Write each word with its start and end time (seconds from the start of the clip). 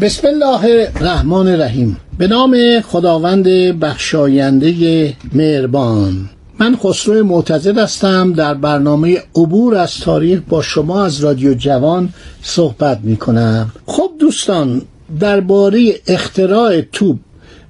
بسم 0.00 0.28
الله 0.28 0.90
الرحمن 0.96 1.48
الرحیم. 1.48 1.96
به 2.18 2.26
نام 2.26 2.80
خداوند 2.80 3.48
بخشاینده 3.80 5.14
مهربان. 5.32 6.30
من 6.58 6.76
خسرو 6.76 7.24
معتزد 7.24 7.78
هستم. 7.78 8.32
در 8.32 8.54
برنامه 8.54 9.18
عبور 9.36 9.74
از 9.74 9.98
تاریخ 10.00 10.40
با 10.48 10.62
شما 10.62 11.04
از 11.04 11.20
رادیو 11.20 11.54
جوان 11.54 12.08
صحبت 12.42 12.98
می 13.02 13.16
کنم 13.16 13.72
خب 13.86 14.10
دوستان 14.20 14.82
درباره 15.20 15.94
اختراع 16.06 16.80
توپ 16.80 17.16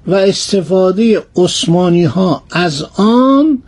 و 0.07 0.15
استفاده 0.15 1.21
عثمانی 1.35 2.03
ها 2.03 2.43
از 2.51 2.85
آن 2.97 3.63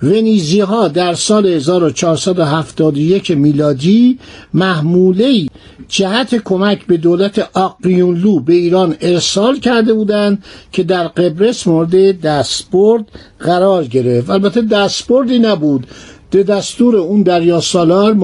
ونیزی 0.03 0.59
ها 0.59 0.87
در 0.87 1.13
سال 1.13 1.45
1471 1.45 3.31
میلادی 3.31 4.19
محموله 4.53 5.47
جهت 5.87 6.35
کمک 6.35 6.85
به 6.85 6.97
دولت 6.97 7.49
آقیونلو 7.53 8.39
به 8.39 8.53
ایران 8.53 8.95
ارسال 9.01 9.59
کرده 9.59 9.93
بودند 9.93 10.43
که 10.71 10.83
در 10.83 11.07
قبرس 11.07 11.67
مورد 11.67 12.21
دستبرد 12.21 13.05
قرار 13.39 13.83
گرفت. 13.83 14.29
البته 14.29 14.61
دستبردی 14.61 15.39
نبود. 15.39 15.87
به 16.31 16.43
دستور 16.43 16.95
اون 16.95 17.21
دریا 17.21 17.61
سالار 17.61 18.17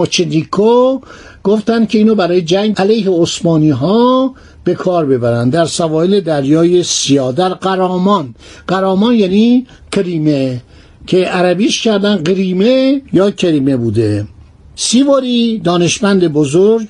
گفتند 1.43 1.87
که 1.89 1.97
اینو 1.97 2.15
برای 2.15 2.41
جنگ 2.41 2.75
علیه 2.77 3.09
عثمانی 3.09 3.69
ها 3.69 4.33
به 4.63 4.73
کار 4.73 5.05
ببرند 5.05 5.53
در 5.53 5.65
سواحل 5.65 6.19
دریای 6.19 6.83
سیاه 6.83 7.31
در 7.31 7.49
قرامان. 7.49 8.35
قرامان 8.67 9.15
یعنی 9.15 9.67
کریمه. 9.91 10.61
که 11.07 11.17
عربیش 11.25 11.81
کردن 11.81 12.15
قریمه 12.15 13.01
یا 13.13 13.31
کریمه 13.31 13.77
بوده. 13.77 14.27
سیواری 14.75 15.57
دانشمند 15.57 16.27
بزرگ 16.27 16.87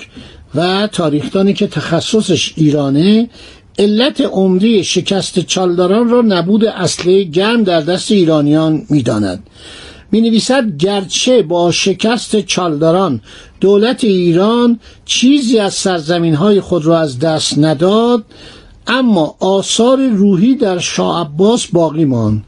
و 0.56 0.88
تاریخدانی 0.88 1.54
که 1.54 1.68
تخصصش 1.68 2.54
ایرانه 2.56 3.30
علت 3.80 4.22
عمده 4.22 4.84
شکست 4.84 5.40
چالداران 5.40 6.10
را 6.10 6.22
نبود 6.22 6.66
اصله 6.66 7.24
گرم 7.24 7.64
در 7.64 7.82
دست 7.82 8.12
ایرانیان 8.12 8.86
می‌داند. 8.90 9.44
می 10.12 10.22
نویسد 10.22 10.78
گرچه 10.78 11.42
با 11.42 11.72
شکست 11.72 12.42
چالداران 12.42 13.22
دولت 13.60 14.04
ایران 14.04 14.80
چیزی 15.06 15.60
از 15.60 15.74
سرزمین 15.74 16.36
های 16.36 16.62
خود 16.62 16.86
را 16.86 17.00
از 17.00 17.20
دست 17.20 17.58
نداد 17.58 18.26
اما 18.88 19.36
آثار 19.40 20.08
روحی 20.08 20.56
در 20.56 20.80
شاه 20.80 21.22
عباس 21.22 21.68
باقی 21.68 22.06
ماند. 22.06 22.44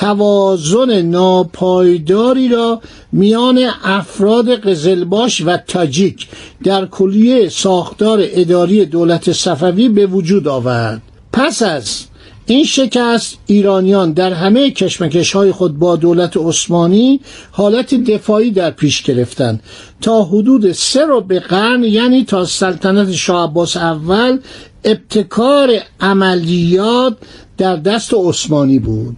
توازن 0.00 1.02
ناپایداری 1.02 2.48
را 2.48 2.80
میان 3.12 3.60
افراد 3.84 4.50
قزلباش 4.50 5.42
و 5.46 5.56
تاجیک 5.56 6.28
در 6.64 6.86
کلیه 6.86 7.48
ساختار 7.48 8.18
اداری 8.22 8.86
دولت 8.86 9.32
صفوی 9.32 9.88
به 9.88 10.06
وجود 10.06 10.48
آورد. 10.48 11.02
پس 11.32 11.62
از 11.62 12.04
این 12.46 12.64
شکست 12.64 13.38
ایرانیان 13.46 14.12
در 14.12 14.32
همه 14.32 14.70
کشمکش 14.70 15.32
های 15.32 15.52
خود 15.52 15.78
با 15.78 15.96
دولت 15.96 16.36
عثمانی 16.36 17.20
حالت 17.50 17.94
دفاعی 17.94 18.50
در 18.50 18.70
پیش 18.70 19.02
گرفتند. 19.02 19.62
تا 20.00 20.22
حدود 20.24 20.72
سه 20.72 21.04
رو 21.04 21.20
به 21.20 21.40
قرن 21.40 21.84
یعنی 21.84 22.24
تا 22.24 22.44
سلطنت 22.44 23.12
شاه 23.12 23.50
عباس 23.50 23.76
اول 23.76 24.38
ابتکار 24.84 25.70
عملیات 26.00 27.16
در 27.58 27.76
دست 27.76 28.14
عثمانی 28.14 28.78
بود. 28.78 29.16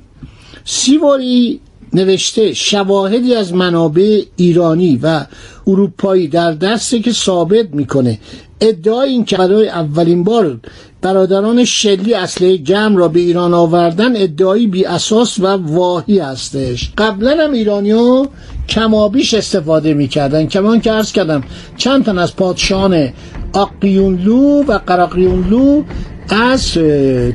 سیواری 0.64 1.60
نوشته 1.92 2.54
شواهدی 2.54 3.34
از 3.34 3.54
منابع 3.54 4.22
ایرانی 4.36 5.00
و 5.02 5.24
اروپایی 5.66 6.28
در 6.28 6.52
دسته 6.52 6.98
که 6.98 7.12
ثابت 7.12 7.66
می‌کنه. 7.72 8.18
ادعای 8.60 9.10
این 9.10 9.24
که 9.24 9.36
برای 9.36 9.68
اولین 9.68 10.24
بار 10.24 10.60
برادران 11.02 11.64
شلی 11.64 12.14
اصله 12.14 12.58
جمع 12.58 12.96
را 12.96 13.08
به 13.08 13.20
ایران 13.20 13.54
آوردن 13.54 14.16
ادعایی 14.16 14.66
بی 14.66 14.84
اساس 14.84 15.40
و 15.40 15.46
واهی 15.46 16.18
هستش. 16.18 16.90
قبلا 16.98 17.44
هم 17.44 17.52
ایرانی 17.52 17.90
ها 17.90 18.28
کمابیش 18.68 19.34
استفاده 19.34 19.94
می‌کردن. 19.94 20.46
کمان 20.46 20.80
که 20.80 20.92
ارز 20.92 21.12
کردم 21.12 21.44
چند 21.76 22.04
تن 22.04 22.18
از 22.18 22.36
پادشاهان 22.36 23.12
آقیونلو 23.52 24.62
و 24.62 24.78
قراقیونلو 24.86 25.82
از 26.28 26.72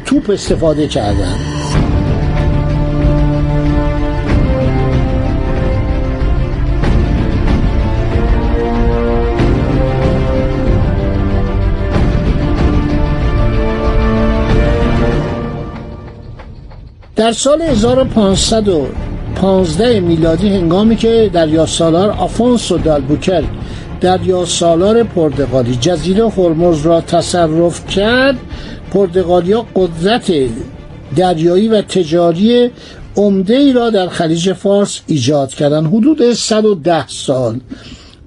توپ 0.05 0.29
استفاده 0.29 0.87
کردن. 0.87 1.56
در 17.17 17.31
سال 17.31 17.61
1515 17.61 19.99
میلادی 19.99 20.49
هنگامی 20.49 20.95
که 20.95 21.29
دریا 21.33 21.65
سالار 21.65 22.09
آفونسو 22.09 22.77
دالبوکر 22.77 23.43
دریا 24.01 24.45
سالار 24.45 25.03
پرتغالی 25.03 25.75
جزیره 25.75 26.29
هرمز 26.29 26.85
را 26.85 27.01
تصرف 27.01 27.87
کرد 27.87 28.35
پرتغالیا 28.91 29.65
قدرت 29.75 30.31
دریایی 31.15 31.67
و 31.67 31.81
تجاری 31.81 32.71
عمده 33.15 33.55
ای 33.55 33.73
را 33.73 33.89
در 33.89 34.07
خلیج 34.07 34.53
فارس 34.53 35.01
ایجاد 35.07 35.49
کردند. 35.49 35.87
حدود 35.87 36.33
110 36.33 37.07
سال. 37.07 37.59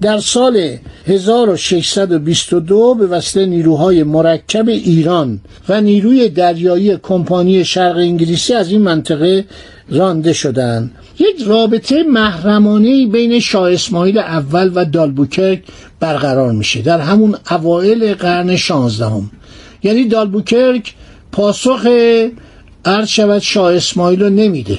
در 0.00 0.18
سال 0.18 0.76
1622 1.06 2.94
به 2.94 3.06
وسیله 3.06 3.46
نیروهای 3.46 4.02
مرکب 4.02 4.68
ایران 4.68 5.40
و 5.68 5.80
نیروی 5.80 6.28
دریایی 6.28 6.96
کمپانی 6.96 7.64
شرق 7.64 7.96
انگلیسی 7.96 8.54
از 8.54 8.70
این 8.70 8.82
منطقه 8.82 9.44
رانده 9.90 10.32
شدند. 10.32 10.90
یک 11.18 11.42
رابطه 11.46 12.02
محرمانه 12.02 13.06
بین 13.06 13.40
شاه 13.40 13.72
اسماعیل 13.72 14.18
اول 14.18 14.70
و 14.74 14.84
دالبوکرک 14.84 15.62
برقرار 16.00 16.52
میشه. 16.52 16.82
در 16.82 17.00
همون 17.00 17.36
اوایل 17.50 18.14
قرن 18.14 18.56
شانزدهم. 18.56 19.30
یعنی 19.82 20.04
دالبوکرک 20.04 20.94
پاسخ 21.32 21.86
عرض 22.84 23.08
شود 23.08 23.38
شاه 23.38 23.74
اسماعیل 23.74 24.22
رو 24.22 24.30
نمیده. 24.30 24.78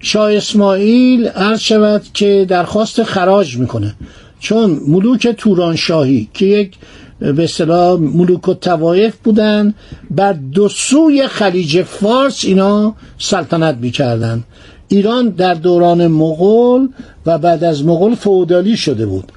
شاه 0.00 0.34
اسماعیل 0.34 1.28
عرض 1.28 1.60
شود 1.60 2.02
که 2.14 2.46
درخواست 2.48 3.02
خراج 3.02 3.56
می‌کنه. 3.56 3.94
چون 4.40 4.80
ملوک 4.88 5.28
تورانشاهی 5.28 6.28
که 6.34 6.46
یک 6.46 6.74
به 7.20 7.44
اصطلاح 7.44 8.00
ملوک 8.00 8.48
و 8.48 8.54
توایف 8.54 9.16
بودن 9.24 9.74
بر 10.10 10.32
دو 10.32 10.68
سوی 10.68 11.26
خلیج 11.26 11.82
فارس 11.82 12.44
اینا 12.44 12.94
سلطنت 13.18 13.76
می‌کردن. 13.76 14.44
ایران 14.88 15.28
در 15.28 15.54
دوران 15.54 16.06
مغول 16.06 16.88
و 17.26 17.38
بعد 17.38 17.64
از 17.64 17.84
مغول 17.84 18.14
فودالی 18.14 18.76
شده 18.76 19.06
بود. 19.06 19.32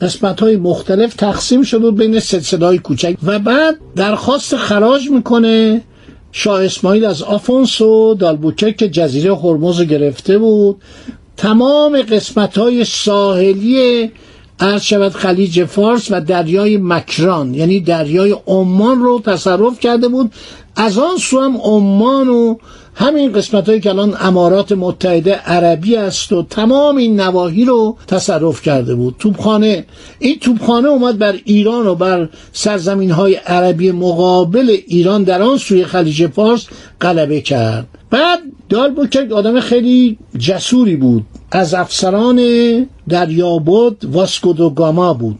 قسمت 0.00 0.40
های 0.40 0.56
مختلف 0.56 1.14
تقسیم 1.14 1.62
شده 1.62 1.78
بود 1.78 1.96
بین 1.96 2.20
سلسله 2.20 2.66
های 2.66 2.78
کوچک. 2.78 3.16
و 3.22 3.38
بعد 3.38 3.76
درخواست 3.96 4.56
خراج 4.56 5.10
می‌کنه 5.10 5.82
شاه 6.32 6.64
اسماعیل 6.64 7.04
از 7.04 7.22
آفونسو 7.22 8.14
دالبوکر 8.14 8.70
که 8.70 8.88
جزیره 8.88 9.36
هرمز 9.36 9.82
گرفته 9.82 10.38
بود. 10.38 10.76
تمام 11.36 12.02
قسمت 12.02 12.58
های 12.58 12.84
ساحلی 12.84 14.10
عرض 14.60 14.82
شود 14.82 15.12
خلیج 15.12 15.64
فارس 15.64 16.10
و 16.10 16.20
دریای 16.20 16.76
مکران 16.76 17.54
یعنی 17.54 17.80
دریای 17.80 18.36
عمان 18.46 19.02
رو 19.02 19.20
تصرف 19.20 19.80
کرده 19.80 20.08
بود. 20.08 20.32
از 20.76 20.98
آن 20.98 21.16
سو 21.16 21.40
هم 21.40 21.56
عمان 21.56 22.28
و 22.28 22.56
همین 22.94 23.32
قسمت 23.32 23.68
هایی 23.68 23.80
که 23.80 23.90
الان 23.90 24.16
امارات 24.20 24.72
متحده 24.72 25.34
عربی 25.34 25.96
است 25.96 26.32
و 26.32 26.42
تمام 26.42 26.96
این 26.96 27.20
نواحی 27.20 27.64
رو 27.64 27.96
تصرف 28.06 28.62
کرده 28.62 28.94
بود. 28.94 29.14
توبخانه 29.18 29.84
این 30.18 30.38
توبخانه 30.38 30.88
اومد 30.88 31.18
بر 31.18 31.34
ایران 31.44 31.86
و 31.86 31.94
بر 31.94 32.28
سرزمین 32.52 33.10
های 33.10 33.34
عربی 33.34 33.90
مقابل 33.90 34.76
ایران 34.86 35.22
در 35.22 35.42
آن 35.42 35.58
سوی 35.58 35.84
خلیج 35.84 36.26
فارس 36.26 36.66
غلبه 37.00 37.40
کرد. 37.40 37.86
بعد 38.10 38.38
دالبوکرک 38.68 39.32
آدم 39.32 39.60
خیلی 39.60 40.18
جسوری 40.38 40.96
بود. 40.96 41.24
از 41.50 41.74
افسران 41.74 42.40
دریابد 43.08 44.04
واسکو 44.04 44.70
گاما 44.70 45.14
بود 45.14 45.38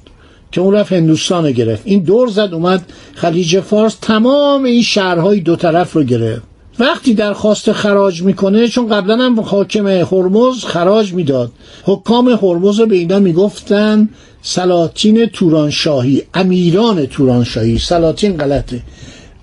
که 0.52 0.60
اون 0.60 0.74
رفت 0.74 0.92
هندوستان 0.92 1.52
گرفت. 1.52 1.82
این 1.84 2.02
دور 2.02 2.28
زد 2.28 2.48
اومد 2.52 2.92
خلیج 3.14 3.60
فارس. 3.60 3.96
تمام 4.02 4.64
این 4.64 4.82
شهرهای 4.82 5.40
دو 5.40 5.56
طرف 5.56 5.92
رو 5.92 6.02
گرفت. 6.02 6.42
وقتی 6.78 7.14
درخواست 7.14 7.72
خراج 7.72 8.22
می‌کنه 8.22 8.68
چون 8.68 8.88
قبلا 8.88 9.16
هم 9.16 9.40
حاکم 9.40 9.86
هرمز 9.86 10.64
خراج 10.64 11.12
می‌داد 11.12 11.52
حکام 11.84 12.28
هرمز 12.28 12.80
رو 12.80 12.86
به 12.86 12.96
اینا 12.96 13.18
می‌گفتن 13.18 14.08
سلاطین 14.42 15.26
تورانشاهی 15.26 16.22
امیران 16.34 17.06
تورانشاهی. 17.06 17.78
سلاطین 17.78 18.36
غلطه. 18.36 18.82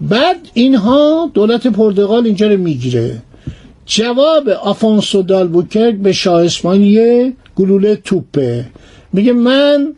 بعد 0.02 0.38
اینها 0.54 1.32
دولت 1.34 1.68
پرتغال 1.68 2.26
اینجا 2.26 2.48
رو 2.48 2.58
می‌گیره. 2.58 3.22
جواب 3.86 4.50
آفونسو 4.50 5.22
دالبوکرک 5.22 5.96
به 5.96 6.12
شاه 6.12 6.46
اسماعیل 6.46 7.34
گلوله 7.56 7.96
توپه. 7.96 8.66
میگه 9.14 9.34
من 9.34 9.94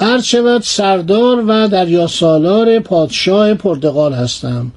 عرض 0.00 0.24
شود 0.24 0.62
سردار 0.62 1.44
و 1.48 1.68
دریا 1.68 2.06
سالار 2.06 2.78
پادشاه 2.78 3.54
پرتغال 3.54 4.12
هستم. 4.12 4.72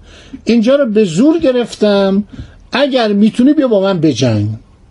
اینجا 0.45 0.75
رو 0.75 0.85
به 0.85 1.03
زور 1.03 1.39
گرفتم. 1.39 2.23
اگر 2.71 3.13
می‌تونی 3.13 3.53
بیا 3.53 3.67
با 3.67 3.81
من 3.81 3.99
بجنگ 3.99 4.47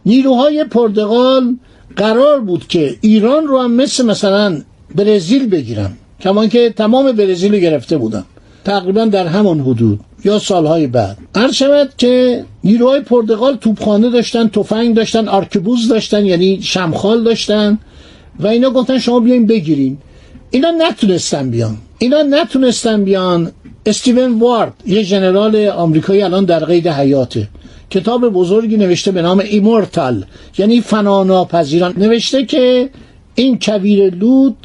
نیروهای 0.07 0.65
پرتغال 0.65 1.57
قرار 1.97 2.41
بود 2.41 2.69
که 2.69 2.97
ایران 3.01 3.47
رو 3.47 3.61
هم 3.61 3.73
مثل 3.73 4.07
مثلا 4.07 4.63
برزیل 4.95 5.49
بگیرن. 5.49 5.91
کمان 6.21 6.49
که 6.49 6.71
تمام 6.71 7.13
برزیل 7.13 7.55
رو 7.55 7.59
گرفته 7.59 7.99
بودن. 7.99 8.25
تقریبا 8.65 9.05
در 9.05 9.27
همان 9.27 9.61
حدود 9.61 10.01
یا 10.25 10.39
سالهای 10.39 10.87
بعد. 10.87 11.19
عرض 11.35 11.55
شود 11.55 11.93
که 11.99 12.45
نیروهای 12.65 13.01
پرتغال 13.01 13.57
توپخانه 13.57 14.11
داشتن 14.11 14.49
تفنگ 14.49 14.95
داشتن 14.95 15.29
آرکبوز 15.29 15.89
داشتن 15.89 16.27
یعنی 16.27 16.63
شمخال 16.63 17.25
داشتن 17.25 17.79
و 18.41 18.47
اینا 18.47 18.71
گفتن 18.71 18.99
شما 18.99 19.21
بیاین 19.21 19.47
بگیرین. 19.47 19.99
اینا 20.51 20.71
نتونستن 20.71 21.51
بیان. 21.51 21.77
اینا 21.99 22.23
نتونستن 22.23 23.05
بیان. 23.05 23.53
استیون 23.87 24.39
وارد 24.39 24.73
یه 24.87 25.03
ژنرال 25.03 25.67
آمریکایی 25.69 26.23
الان 26.23 26.45
در 26.45 26.65
قید 26.65 26.89
حیاته. 26.89 27.49
کتاب 27.91 28.29
بزرگی 28.29 28.77
نوشته 28.77 29.11
به 29.11 29.23
نام 29.23 29.39
Immortal 29.39 30.25
یعنی 30.59 30.81
فناناپذیران. 30.81 31.95
نوشته 31.97 32.45
که 32.45 32.91
این 33.35 33.59
کویر 33.63 34.15
لوت 34.15 34.57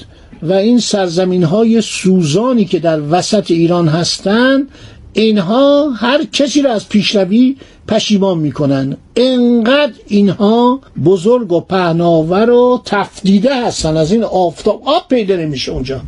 و 0.49 0.53
این 0.53 0.79
سرزمین 0.79 1.43
های 1.43 1.81
سوزانی 1.81 2.65
که 2.65 2.79
در 2.79 3.01
وسط 3.09 3.51
ایران 3.51 3.87
هستند 3.87 4.67
اینها 5.13 5.89
هر 5.89 6.23
کسی 6.23 6.61
را 6.61 6.73
از 6.73 6.89
پیشروی 6.89 7.55
پشیمان 7.87 8.37
می‌کنن. 8.37 8.97
انقدر 9.15 9.93
اینها 10.07 10.79
بزرگ 11.05 11.51
و 11.51 11.59
پهناور 11.59 12.49
و 12.49 12.81
تفدیده 12.85 13.65
هستن 13.65 13.97
از 13.97 14.11
این 14.11 14.23
آفتاب 14.23 14.81
آب 14.85 15.07
پیدا 15.09 15.35
نمیشه 15.35 15.71
اونجا. 15.71 16.01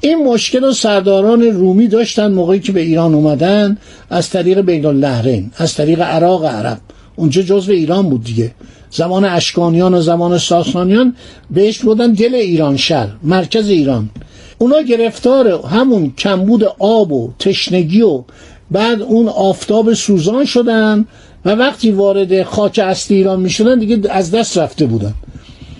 این 0.00 0.24
مشکل 0.24 0.64
و 0.64 0.72
سرداران 0.72 1.42
رومی 1.42 1.88
داشتن 1.88 2.32
موقعی 2.32 2.60
که 2.60 2.72
به 2.72 2.80
ایران 2.80 3.14
اومدن 3.14 3.78
از 4.10 4.30
طریق 4.30 4.60
بین 4.60 4.86
اللهرین 4.86 5.50
از 5.56 5.74
طریق 5.74 6.00
عراق 6.00 6.44
عرب. 6.44 6.78
اونجا 7.16 7.42
جزو 7.42 7.72
ایران 7.72 8.08
بود 8.08 8.24
دیگه. 8.24 8.50
زمان 8.90 9.24
اشکانیان 9.24 9.94
و 9.94 10.00
زمان 10.00 10.38
ساسانیان 10.38 11.16
بهش 11.50 11.78
بودن 11.78 12.12
دل 12.12 12.34
ایران 12.34 12.76
شهر 12.76 13.08
مرکز 13.22 13.68
ایران. 13.68 14.10
اونا 14.58 14.80
گرفتار 14.82 15.48
همون 15.66 16.12
کمبود 16.18 16.64
آب 16.78 17.12
و 17.12 17.32
تشنگی 17.38 18.02
و 18.02 18.22
بعد 18.70 19.02
اون 19.02 19.28
آفتاب 19.28 19.94
سوزان 19.94 20.44
شدن 20.44 21.06
و 21.44 21.50
وقتی 21.54 21.90
وارد 21.90 22.42
خاک 22.42 22.78
اصلی 22.78 23.16
ایران 23.16 23.40
می‌شدن 23.40 23.78
دیگه 23.78 24.00
از 24.10 24.30
دست 24.30 24.58
رفته 24.58 24.86
بودن. 24.86 25.14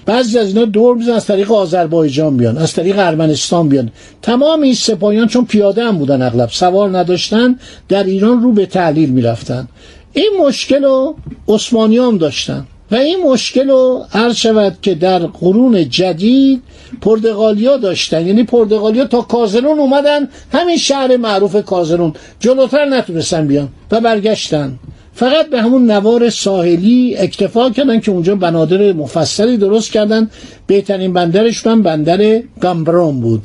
بعضی 0.07 0.39
از 0.39 0.49
اینا 0.49 0.65
دور 0.65 0.97
میزن 0.97 1.13
از 1.13 1.27
طریق 1.27 1.53
آذربایجان 1.53 2.37
بیان 2.37 2.59
از 2.59 2.73
طریق 2.73 2.99
ارمنستان 2.99 3.69
بیان. 3.69 3.91
تمام 4.23 4.63
این 4.63 4.75
سپاهیان 4.75 5.29
چون 5.29 5.45
پیاده 5.45 5.85
هم 5.85 5.99
بودن 5.99 6.23
اغلب 6.23 6.49
سوار 6.49 6.99
نداشتن 6.99 7.59
در 7.89 8.05
ایران 8.05 8.43
رو 8.43 8.53
به 8.53 8.67
تعلیل 8.67 9.11
می‌رفتن. 9.11 9.69
این 10.13 10.31
مشکل 10.41 10.85
رو 10.85 11.17
عثمانی 11.49 12.19
داشتن 12.19 12.67
و 12.91 12.95
این 12.95 13.17
مشکل 13.27 13.71
رو 13.71 14.05
عرض 14.15 14.37
شود 14.37 14.79
که 14.83 14.95
در 14.95 15.19
قرون 15.19 15.89
جدید 15.89 16.63
پرتغالیا 17.01 17.77
داشتن. 17.77 18.27
یعنی 18.27 18.43
پرتغالیا 18.45 19.05
تا 19.05 19.21
کازرون 19.21 19.79
اومدن 19.79 20.29
همین 20.53 20.77
شهر 20.77 21.17
معروف 21.17 21.65
کازرون. 21.65 22.13
جلوتر 22.41 22.85
نتونستن 22.85 23.47
بیان 23.47 23.69
و 23.91 24.01
برگشتن. 24.01 24.79
فقط 25.13 25.51
به 25.51 25.63
همون 25.63 25.91
نوار 25.91 26.31
ساحلی 26.31 27.17
اکتفا 27.17 27.71
کردن 27.71 28.01
که 28.01 28.11
اونجا 28.11 28.35
بنادر 28.35 28.93
مفصلی 28.93 29.57
درست 29.57 29.93
کردن. 29.93 30.31
بهترین 30.67 31.13
بندرشون 31.13 31.83
بندر 31.83 32.43
گامبرون 32.61 33.21
بود. 33.21 33.43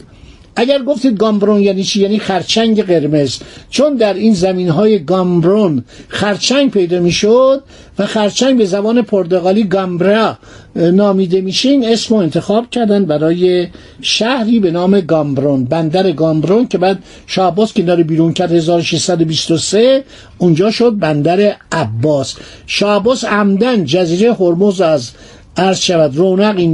اگر 0.55 0.83
گفتید 0.83 1.17
گامبرون 1.17 1.62
یعنی 1.62 1.83
چی؟ 1.83 2.01
یعنی 2.01 2.19
خرچنگ 2.19 2.83
قرمز. 2.83 3.38
چون 3.69 3.95
در 3.95 4.13
این 4.13 4.33
زمین 4.33 4.69
های 4.69 5.00
گامبرون 5.03 5.83
خرچنگ 6.07 6.71
پیدا 6.71 7.00
می‌شد 7.00 7.63
و 8.00 8.05
خرچنگ 8.05 8.57
به 8.57 8.65
زبان 8.65 9.01
پرتغالی 9.01 9.63
گامبرا 9.63 10.38
نامیده 10.75 11.41
میشه 11.41 11.69
این 11.69 11.85
اسم 11.85 12.15
رو 12.15 12.21
انتخاب 12.21 12.69
کردن 12.69 13.05
برای 13.05 13.67
شهری 14.01 14.59
به 14.59 14.71
نام 14.71 15.00
گامبرون. 15.00 15.65
بندر 15.65 16.12
گامبرون 16.12 16.67
که 16.67 16.77
بعد 16.77 17.00
شعباس 17.27 17.74
که 17.74 17.81
داره 17.81 18.03
بیرون 18.03 18.33
کرد 18.33 18.51
1623 18.51 20.03
اونجا 20.38 20.71
شد 20.71 21.00
بندر 21.00 21.55
عباس. 21.71 22.35
شعباس 22.67 23.24
عمدن 23.24 23.85
جزیره 23.85 24.33
هرمز 24.33 24.81
از 24.81 25.12
عرض 25.57 25.79
شود. 25.79 26.17
رونق 26.17 26.57
این 26.57 26.74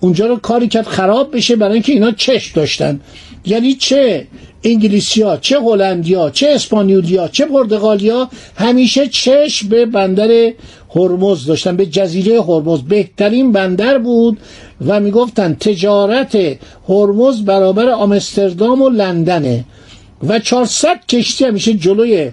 اونجا 0.00 0.26
رو 0.26 0.36
کاری 0.36 0.68
کرد 0.68 0.86
خراب 0.86 1.36
بشه 1.36 1.56
برای 1.56 1.72
اینکه 1.72 1.92
اینا 1.92 2.10
چش 2.10 2.52
داشتن. 2.54 3.00
یعنی 3.46 3.74
چه 3.74 4.26
انگلیسیا 4.64 5.36
چه 5.36 5.60
هلندیا 5.60 6.30
چه 6.30 6.48
اسپانیولیا 6.48 7.28
چه 7.28 7.44
پرتغالیا 7.44 8.28
همیشه 8.56 9.08
چش 9.08 9.64
به 9.64 9.86
بندر 9.86 10.52
هرمز 10.94 11.46
داشتن 11.46 11.76
به 11.76 11.86
جزیره 11.86 12.42
هرمز. 12.42 12.82
بهترین 12.82 13.52
بندر 13.52 13.98
بود 13.98 14.38
و 14.86 15.00
می‌گفتن 15.00 15.54
تجارت 15.54 16.38
هرمز 16.88 17.44
برابر 17.44 17.88
آمستردام 17.88 18.82
و 18.82 18.88
لندنه. 18.88 19.64
و 20.28 20.38
400 20.38 21.06
کشتی 21.08 21.44
همیشه 21.44 21.74
جلوی 21.74 22.30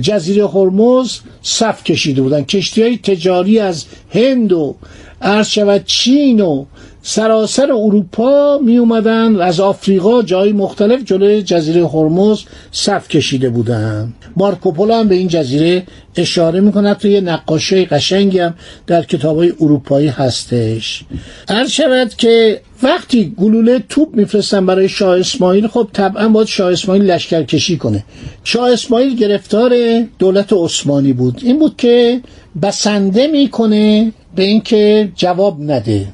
جزیره 0.00 0.46
هرمز 0.48 1.18
صف 1.42 1.84
کشیده 1.84 2.22
بودن. 2.22 2.44
کشتی 2.44 2.82
های 2.82 2.96
تجاری 2.96 3.58
از 3.58 3.84
هند 4.14 4.52
و 4.52 4.76
عرض 5.22 5.58
چین 5.86 6.40
و 6.40 6.64
سراسر 7.06 7.72
اروپا 7.72 8.58
می 8.58 8.76
اومدن 8.76 9.40
از 9.40 9.60
آفریقا 9.60 10.22
جای 10.22 10.52
مختلف 10.52 11.04
جلوی 11.04 11.42
جزیره 11.42 11.88
هرمز 11.88 12.40
صف 12.72 13.08
کشیده 13.08 13.48
بودن 13.50 14.12
مارکوپولو 14.36 14.94
هم 14.94 15.08
به 15.08 15.14
این 15.14 15.28
جزیره 15.28 15.82
اشاره 16.16 16.60
می‌کنه 16.60 16.94
تو 16.94 17.08
یه 17.08 17.20
نقاشی 17.20 17.84
قشنگی 17.84 18.38
هم 18.38 18.54
در 18.86 19.02
کتاب 19.02 19.36
های 19.36 19.52
اروپایی 19.60 20.08
هستش. 20.08 21.04
هر 21.48 21.66
شود 21.66 22.14
که 22.14 22.60
وقتی 22.82 23.34
گلوله 23.38 23.84
توپ 23.88 24.16
میفرستن 24.16 24.66
برای 24.66 24.88
شاه 24.88 25.18
اسماعیل 25.18 25.66
خب 25.66 25.88
طبعا 25.92 26.28
باید 26.28 26.46
شاه 26.46 26.72
اسماعیل 26.72 27.02
لشکر 27.02 27.42
کشی 27.42 27.76
کنه. 27.76 28.04
شاه 28.44 28.72
اسماعیل 28.72 29.16
گرفتار 29.16 29.72
دولت 30.18 30.52
عثمانی 30.52 31.12
بود. 31.12 31.40
این 31.42 31.58
بود 31.58 31.76
که 31.76 32.20
بسنده 32.62 33.26
می‌کنه 33.26 34.12
به 34.36 34.42
اینکه 34.42 35.12
جواب 35.16 35.60
نده. 35.60 36.06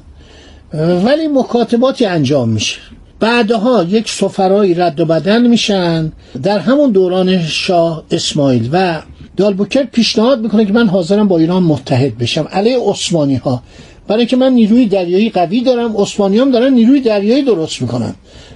ولی 0.73 1.27
مکاتباتی 1.27 2.05
انجام 2.05 2.49
میشه. 2.49 2.79
بعدها 3.19 3.83
یک 3.83 4.09
سفرایی 4.09 4.73
رد 4.73 4.99
و 4.99 5.05
بدل 5.05 5.47
میشن 5.47 6.11
در 6.43 6.59
همون 6.59 6.91
دوران 6.91 7.41
شاه 7.41 8.03
اسماعیل 8.11 8.69
و 8.71 9.01
دالبوکر 9.37 9.83
پیشنهاد 9.83 10.41
می‌کنه 10.41 10.65
که 10.65 10.73
من 10.73 10.87
حاضرم 10.87 11.27
با 11.27 11.37
ایران 11.37 11.63
متحد 11.63 12.17
بشم. 12.17 12.47
علیه 12.51 12.77
عثمانی 12.79 13.35
ها 13.35 13.63
برای 14.07 14.19
اینکه 14.19 14.37
من 14.37 14.53
نیروی 14.53 14.85
دریایی 14.85 15.29
قوی 15.29 15.61
دارم 15.61 15.97
عثمانی 15.97 16.37
هم 16.37 16.51
دارن 16.51 16.73
نیروی 16.73 17.01
دریایی 17.01 17.43
درست 17.43 17.81
می‌کنن. 17.81 18.15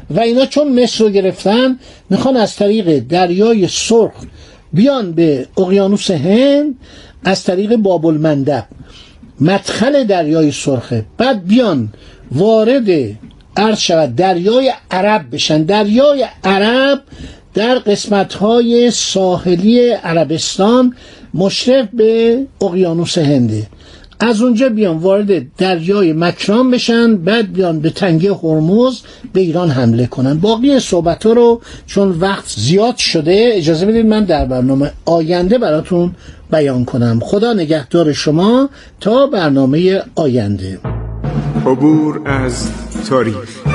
و 0.10 0.20
اینا 0.20 0.46
چون 0.46 0.84
مصر 0.84 1.04
رو 1.04 1.10
گرفتن 1.10 1.80
می‌خوان 2.10 2.38
از 2.38 2.56
طریق 2.56 3.00
دریای 3.00 3.68
سرخ 3.68 4.14
بیان 4.74 5.12
به 5.12 5.48
اقیانوس 5.58 6.12
هند 6.12 6.76
از 7.24 7.44
طریق 7.44 7.76
باب 7.76 8.06
المندب 8.06 8.66
مدخل 9.40 10.04
دریای 10.04 10.52
سرخه 10.52 11.06
بعد 11.18 11.48
بیان 11.48 11.90
وارد 12.32 12.90
عرض 13.58 13.80
شود. 13.80 14.16
دریای 14.16 14.74
عرب 14.92 15.26
بشن. 15.32 15.64
دریای 15.64 16.26
عرب 16.44 17.02
در 17.54 17.76
قسمت 17.76 18.34
های 18.34 18.92
ساحلی 18.92 19.90
عربستان 19.90 20.96
مشرف 21.34 21.88
به 21.94 22.40
اقیانوس 22.62 23.18
هنده 23.18 23.68
از 24.20 24.42
اونجا 24.42 24.70
بیان 24.70 24.98
وارد 24.98 25.56
دریای 25.58 26.14
مکران 26.14 26.72
بشن 26.72 27.16
بعد 27.16 27.54
بیان 27.54 27.80
به 27.80 27.90
تنگه 27.90 28.34
هرمز 28.34 29.02
به 29.34 29.42
ایران 29.42 29.70
حمله 29.70 30.06
کنن. 30.08 30.40
باقی 30.40 30.80
صحبت 30.80 31.26
ها 31.26 31.34
رو 31.34 31.62
چون 31.86 32.12
وقت 32.12 32.46
زیاد 32.58 32.98
شده 32.98 33.52
اجازه 33.54 33.86
بدید 33.86 34.06
من 34.06 34.24
در 34.24 34.46
برنامه 34.46 34.92
آینده 35.06 35.58
براتون 35.58 36.12
بیان 36.52 36.86
کنم. 36.86 37.20
خدا 37.24 37.54
نگهدار 37.54 38.14
شما 38.14 38.70
تا 39.02 39.28
برنامه 39.28 40.02
آینده. 40.16 40.80
عبور 41.66 42.22
از 42.26 42.70
تاریخ. 43.10 43.75